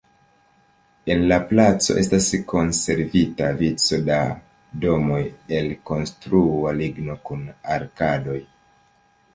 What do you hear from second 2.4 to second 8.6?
konservita vico da domoj el konstrua ligno kun arkadoj.